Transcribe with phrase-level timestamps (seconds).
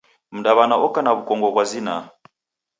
[0.37, 2.03] Mdaw'ana oka na w'ukongo ghwa zinaa.